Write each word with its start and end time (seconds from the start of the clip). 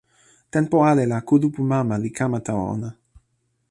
tenpo 0.53 0.77
ale 0.91 1.03
la 1.11 1.19
kulupu 1.27 1.61
mama 1.71 1.95
li 2.03 2.09
kama 2.17 2.39
tawa 2.47 2.63
ona. 2.73 2.89